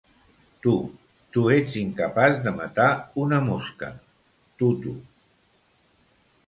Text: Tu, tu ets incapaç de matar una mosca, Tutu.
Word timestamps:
Tu, 0.61 0.71
tu 1.35 1.43
ets 1.57 1.75
incapaç 1.81 2.39
de 2.47 2.55
matar 2.57 2.89
una 3.25 3.43
mosca, 3.51 3.93
Tutu. 4.63 4.97